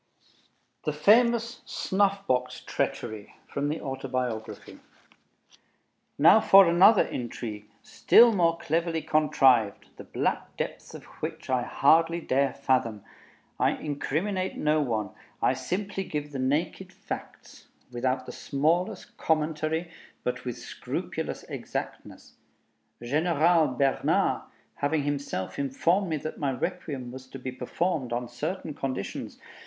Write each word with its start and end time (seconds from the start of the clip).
THE 0.85 0.93
FAMOUS 0.93 1.61
"SNUFF 1.63 2.25
BOX 2.25 2.61
TREACHERY" 2.61 3.35
From 3.45 3.69
the 3.69 3.79
Autobiography 3.81 4.79
Now 6.17 6.39
for 6.41 6.65
another 6.67 7.03
intrigue, 7.03 7.69
still 7.83 8.33
more 8.33 8.57
cleverly 8.57 9.03
contrived, 9.03 9.89
the 9.97 10.03
black 10.03 10.57
depths 10.57 10.95
of 10.95 11.03
which 11.21 11.51
I 11.51 11.61
hardly 11.61 12.19
dare 12.19 12.51
fathom. 12.51 13.03
I 13.59 13.73
incriminate 13.73 14.57
no 14.57 14.81
one; 14.81 15.11
I 15.39 15.53
simply 15.53 16.03
give 16.03 16.31
the 16.31 16.39
naked 16.39 16.91
facts, 16.91 17.67
without 17.91 18.25
the 18.25 18.31
smallest 18.31 19.17
commentary, 19.17 19.91
but 20.23 20.45
with 20.45 20.57
scrupulous 20.57 21.43
exactness. 21.43 22.33
General 23.03 23.67
Bernard 23.67 24.41
having 24.77 25.03
himself 25.03 25.59
informed 25.59 26.09
me 26.09 26.17
that 26.17 26.39
my 26.39 26.51
Requiem 26.51 27.11
was 27.11 27.27
to 27.27 27.37
be 27.37 27.51
performed 27.51 28.11
on 28.11 28.27
certain 28.27 28.73
conditions 28.73 29.37